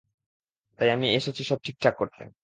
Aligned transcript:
তাই, 0.79 0.89
আমি 0.89 1.07
এসেছি 1.15 1.41
সব 1.43 1.59
ঠিকঠাক 1.63 1.93
করতে। 1.97 2.23